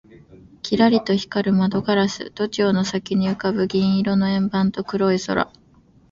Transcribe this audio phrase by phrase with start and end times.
[0.63, 5.51] キラリと光る窓ガラス、都庁の先に浮ぶ銀色の円盤と黒い空